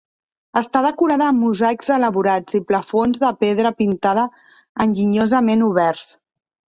Està 0.59 0.79
decorada 0.83 1.25
amb 1.33 1.39
mosaics 1.47 1.91
elaborats 1.97 2.57
i 2.59 2.63
plafons 2.71 3.21
de 3.25 3.31
pedra 3.45 3.73
pintada 3.83 4.23
enginyosament 4.87 5.63
oberts. 5.71 6.09